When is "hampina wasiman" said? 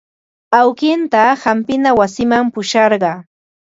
1.43-2.45